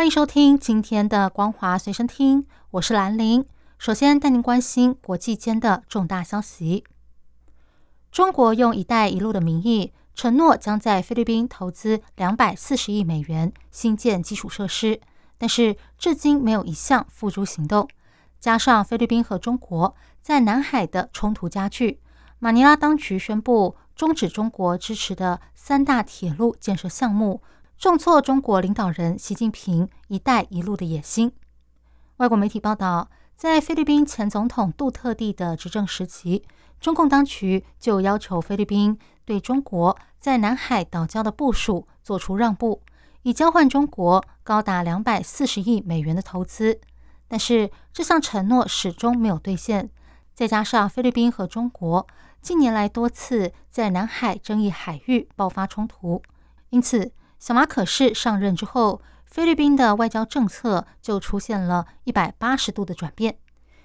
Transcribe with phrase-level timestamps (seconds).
[0.00, 3.44] 欢迎收听今天的《光华随身听》，我是兰玲。
[3.76, 6.84] 首先带您关心国际间的重大消息。
[8.10, 15.02] 中国用“一带一路”的名义，承诺将在菲律宾投资两百四十亿美元新建基础设施，
[15.36, 17.86] 但是至今没有一项付诸行动。
[18.38, 22.00] 加上菲律宾和中国在南海的冲突加剧，
[22.38, 27.42] 马尼拉当局宣布终止中国支持的三大铁路建设项目，
[27.80, 31.32] 重挫中国领导人习近平“一带一路”的野心。
[32.18, 36.44] 外国媒体报道，在菲律宾前总统杜特地的执政时期，
[36.78, 42.82] 中共当局就要求菲律宾对中国在南海岛礁的部署做出让步，
[43.22, 46.78] 以交换中国高达两百四十亿美元的投资。
[47.28, 49.88] 但是这项承诺始终没有兑现，
[50.34, 52.06] 再加上菲律宾和中国
[52.42, 56.20] 近年来多次在南海争议海域爆发冲突，
[56.68, 63.38] 因此小马可是上任之后，菲律宾的外交政策就出现了一百八十度的转变。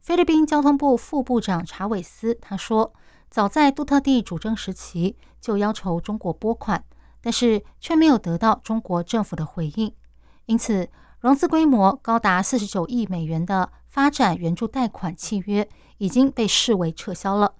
[0.00, 2.92] 菲律宾交通部副部长查韦斯他说，
[3.30, 6.84] 早在杜特地主政时期就要求中国拨款，
[7.20, 9.94] 但是却没有得到中国政府的回应，
[10.44, 10.90] 因此。
[11.18, 15.66] 融资规模高达四十九亿美元的发展援助贷款契约
[15.96, 17.54] 已经被视为撤销了。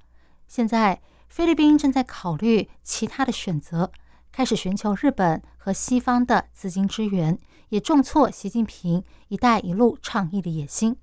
[0.47, 3.91] 现在，菲律宾正在考虑其他的选择，
[4.37, 7.39] 开始寻求日本和西方的资金支援，
[7.71, 10.99] 也重挫习近平“一带一路”倡议的野心。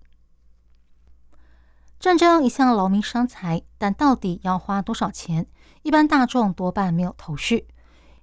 [2.00, 5.47] 战争一向劳民伤财，但到底要花多少钱，
[5.81, 7.68] 一般大众多半没有头绪。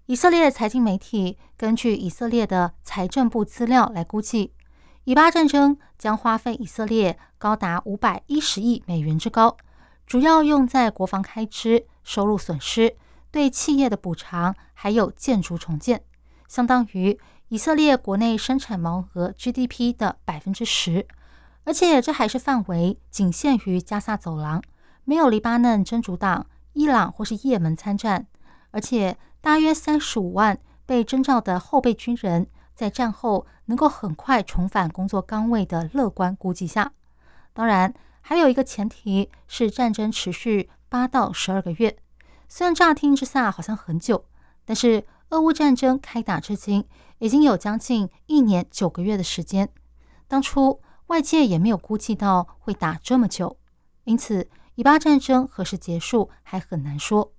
[0.07, 4.53] 以色列财经媒体根据以色列的财政部资料来估计，
[5.03, 9.57] 以巴战争将花费以色列高达五百一十亿美元之高，
[10.07, 12.97] 主要用在国防开支、收入损失、
[13.31, 16.03] 对企业的补偿，还有建筑重建，
[16.49, 17.19] 相当于
[17.49, 21.07] 以色列国内生产毛额 GDP 的百分之十。
[21.65, 24.63] 而且这还是范围仅限于加萨走廊，
[25.05, 28.27] 没有黎巴嫩真主党、伊朗或是也门参战，
[28.71, 29.17] 而且。
[29.43, 36.93] 大约三十五万被征召的后备军人，在战后能够很快重返工作岗位的乐观估计下，
[37.55, 41.97] 当然还有一个前提是战争持续八到十二个月。
[42.53, 44.25] 虽然乍听之下好像很久，
[44.65, 46.84] 但是俄乌战争开打至今
[47.19, 49.72] 已经有将近一年九个月的时间。
[50.27, 53.56] 当初外界也没有估计到会打这么久，
[54.03, 57.33] 因此以巴战争何时结束还很难说。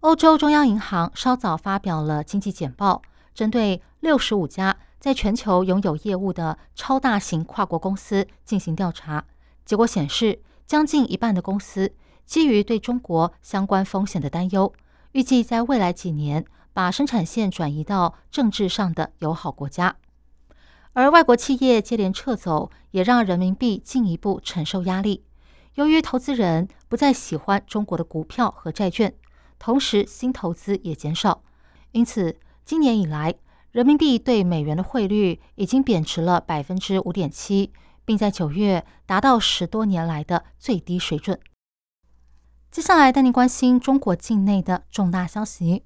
[0.00, 9.24] 欧洲中央银行稍早发表了经济简报，针对六十五家在全球拥有业务的超大型跨国公司进行调查。
[9.64, 11.94] 结果显示，将近一半的公司
[12.26, 14.72] 基于对中国相关风险的担忧，
[15.12, 19.96] 预计在未来几年把生产线转移到政治上的友好国家。
[20.94, 25.24] 而外国企业接连撤走，也让人民币进一步承受压力。
[25.74, 29.14] 由于投资人不再喜欢中国的股票和债券。
[29.58, 31.44] 同时，新投资也减少，
[31.92, 33.32] 因此今年以来，
[33.70, 37.72] 人民币对美元的汇率已经贬值了百分之五点七，
[38.04, 41.38] 并在九月达到十多年来的最低水准。
[42.72, 45.84] 接下来带您关心中国境内的重大消息：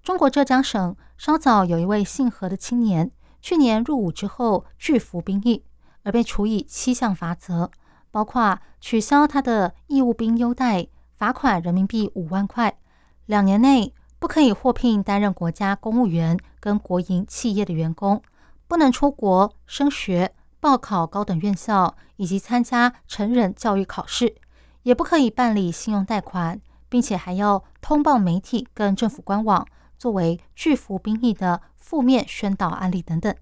[0.00, 3.10] 中国浙江省稍早有一位姓何的青年，
[3.40, 5.64] 去年入伍之后拒服兵役，
[6.04, 7.72] 而被处以七项罚则，
[8.12, 10.86] 包括取消他的义务兵优待。
[11.16, 12.78] 罚款人民币五万块，
[13.26, 18.22] 两年内不可以获聘担任国家公务员跟国营企业的员工，
[18.68, 24.36] 不能出国升学、报考高等院校以及参加成人教育考试，
[24.82, 29.66] 也不可以办理信用贷款，并且还要通报媒体跟政府官网，
[29.98, 33.34] 作为拒服兵役的负面宣导案例等等。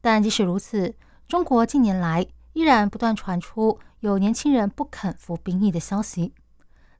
[0.00, 0.94] 但即使如此，
[1.28, 6.32] 中国近年来依然不断传出有年轻人不肯服兵役的消息。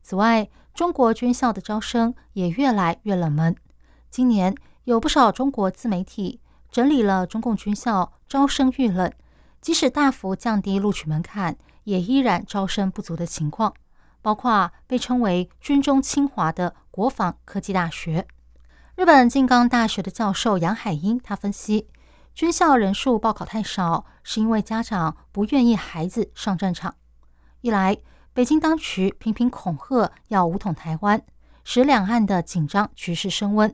[0.03, 3.56] 此外，中国军校的招生也越来越冷门。
[4.11, 4.55] 今年
[4.85, 6.41] 有不少中国自媒体
[6.71, 9.11] 整理了中共军校招生遇冷，
[9.61, 11.56] 即使大幅降低录取门槛，
[11.90, 13.75] 也依然招生不足的情况。
[14.22, 18.26] 包括被称为“军中清华”的国防科技大学。
[18.94, 21.88] 日本静冈大学的教授杨海英他分析，
[22.34, 26.94] 军校人数报考太少，是因为家长不愿意孩子上战场。
[27.62, 27.96] 一来，
[28.34, 31.22] 北京当局频频恐吓要武统台湾，
[31.64, 33.70] 使两岸的紧张局势升温；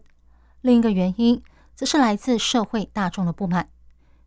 [0.60, 1.42] 另一个原因，
[1.74, 3.68] 则是来自社会大众的不满。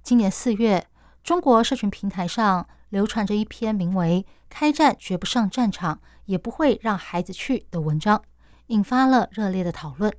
[0.03, 0.85] 今年四月，
[1.23, 8.21] 中国社群平台上流传着一篇名为“开战绝不上战场，也不会让孩子去”的文章，
[8.67, 10.13] 引发了热烈的讨论。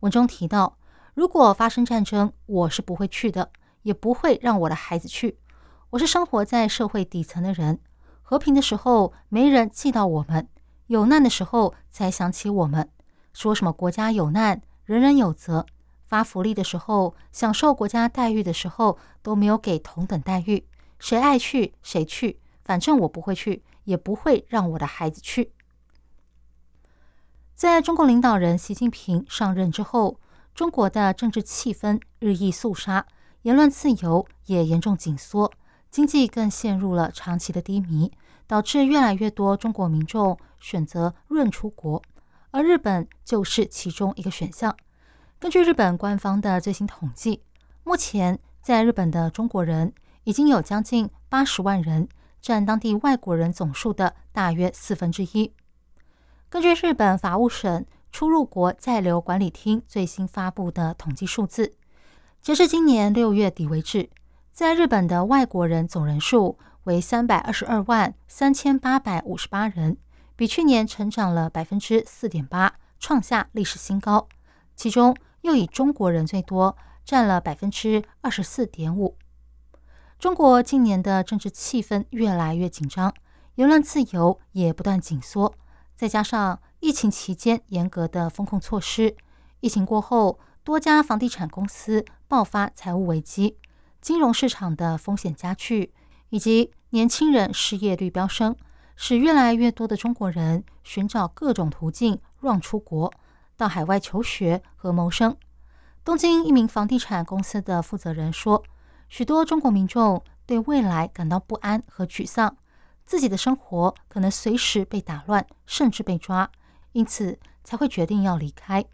[0.00, 0.76] 文中提到，
[1.14, 3.50] 如果发生战争，我是不会去的，
[3.82, 5.38] 也不会让我的孩子去。
[5.90, 7.80] 我是生活在社会底层的人，
[8.22, 10.48] 和平的时候没人记到我们，
[10.88, 12.88] 有难的时候才想起我们。
[13.32, 15.64] 说什么国家有难，人人有责。
[16.04, 20.66] 发福利的时候，享受国家待遇的时候，都没有给同等待遇。
[20.98, 25.52] 谁爱去谁去，反正我不会去，也不会让我的孩子去。
[27.54, 30.20] 在中国领导人习近平上任之后，
[30.54, 33.06] 中国的政治气氛日益肃杀，
[33.42, 35.52] 言论自由也严重紧缩，
[35.90, 38.12] 经济更陷入了长期的低迷，
[38.46, 42.02] 导致越来越多中国民众选择润出国，
[42.50, 44.76] 而日本就是其中一个选项。
[45.38, 47.42] 根据日本官方的最新统计，
[47.84, 49.92] 目前在日本的中国人
[50.28, 52.06] 已经有将近八十万人，
[52.42, 55.54] 占当地外国人总数的大约四分之一。
[56.50, 61.72] 根据日本法务省出入国在留管理厅最新发布的统计数字，
[62.42, 64.10] 截至今年六月底为止，
[64.52, 69.96] 在日本的外国人总人数为三百二十二万三千八百五十八人，
[70.36, 74.28] 比去年成长了百分之四点八，创下历史新高。
[74.76, 79.16] 其中，又以中国人最多，占了百分之二十四点五。
[80.18, 83.14] 中国近年的政治气氛越来越紧张，
[83.54, 85.54] 言论自由也不断紧缩，
[85.94, 89.16] 再加上疫情期间严格的风控措施，
[89.60, 93.58] 疫情过后，多家房地产公司爆发财务危机，
[94.00, 95.94] 金融市场的风险加剧，
[96.30, 98.56] 以及年轻人失业率飙升，
[98.96, 103.12] 使越来越多的中国人寻找各种途径让出国。
[103.56, 105.36] 到海外求学和谋生。
[106.04, 108.62] 东京一名房地产公司的负责人说
[109.08, 112.56] ：“许多中国民众对未来感到不安和沮丧，
[113.04, 116.50] 自己的生活可能随时被打乱，甚至被抓，
[116.92, 118.84] 因此才会决定要离开。”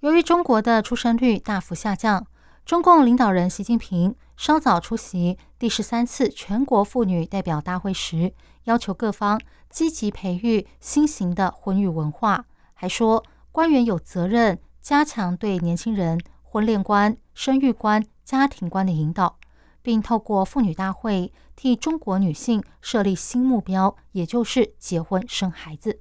[0.00, 2.26] 由于中国的出生率大幅下降，
[2.64, 8.32] 中共领导人习近平稍早出席第十三次全国妇女代表大会时，
[8.64, 12.44] 要求各方积极培育新型的婚育文化。
[12.74, 19.38] 还说，官员有责任加强对年轻人婚恋观、生育观、家庭观的引导，
[19.82, 26.00] 并透过妇女大会替中国女性设立新目标，也就是结婚生孩子。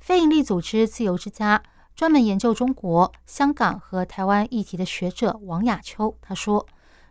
[0.00, 1.62] 非营利组织自由之家
[1.94, 6.66] 专门研究中国、香港和台湾议题的学者王亚秋他说：“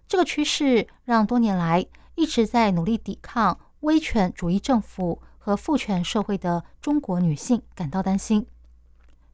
[0.07, 1.85] 这个趋势让多年来
[2.15, 8.47] 一直在努力抵抗威权主义政府。”和父权社会的中国女性感到担心。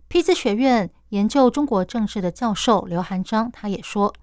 [0.10, 4.14] 匹兹学院研究中国政治的教授刘涵章，他也说，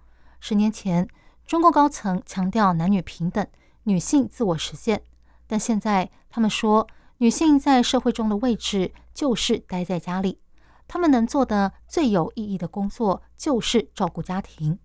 [0.40, 1.06] 十年前
[1.46, 3.46] 中共高层强调男女平等、
[3.82, 5.02] 女性自我实现，
[5.46, 6.88] 但现在他们说，
[7.18, 10.40] 女性在社会中的位置就是待在家里，
[10.86, 14.78] 她们能做的最有意义的工作就是照顾家庭。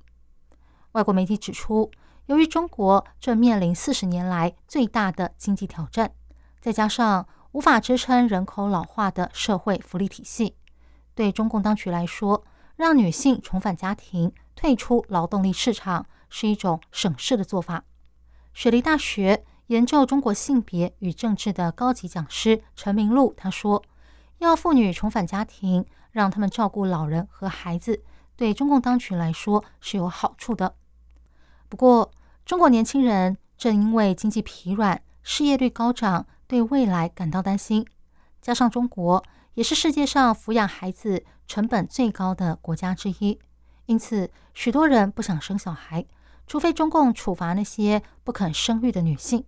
[0.92, 1.90] 外国媒体指出，
[2.26, 6.12] 由于中国正面临四十年来最大的经济挑战。
[6.60, 10.58] 再加上无法支撑人口老化的社会福利体系，
[11.16, 12.44] 对中共当局来说，
[12.76, 17.84] 让女性重返家庭、退出劳动力市场是一种省事的做法。
[18.54, 23.84] 雪梨大学研究中国性别与政治的高级讲师陈明路他说
[24.40, 28.04] ：“要妇女重返家庭，让他们照顾老人和孩子，
[28.36, 30.76] 对中共当局来说是有好处的。
[31.70, 32.12] 不过，
[32.46, 37.84] 中国年轻人正因为经济疲软、失业率高涨。”对未来感到担心，
[38.40, 39.24] 加上中国
[39.56, 43.40] 也是世界上抚养孩子成本最高的国家之一，
[43.86, 46.06] 因此许多人不想生小孩，
[46.48, 49.46] 除非中共处罚那些不肯生育的女性。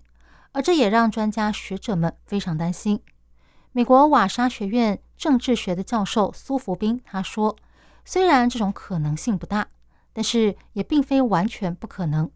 [0.51, 3.01] 而这也让专家学者们非常担心。
[3.71, 7.57] 美国瓦沙学院政治学的教授苏福斌他说
[8.05, 9.67] ：“虽然这种可能性不大，
[10.13, 12.31] 但是也并非完全不可能，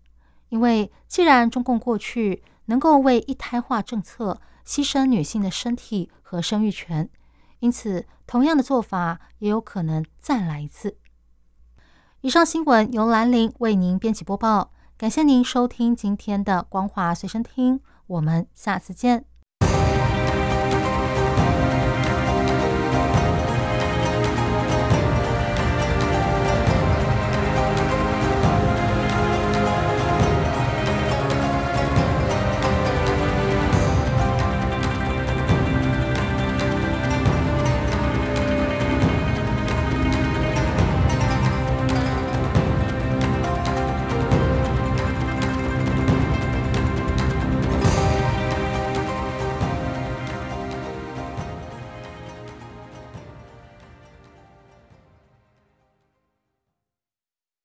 [0.50, 7.10] 因为既然中共过去能够为一胎化政策。”牺牲女性的身体和生育权，
[7.60, 10.98] 因此同样的做法也有可能再来一次。
[12.22, 19.26] 以上新闻由兰陵为您编辑播报，感谢您收听今天的光华随身听，我们下次见。